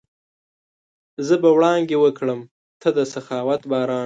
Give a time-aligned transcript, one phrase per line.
[1.27, 2.41] زه به وړانګې وکرم،
[2.81, 3.99] ته د سخاوت باران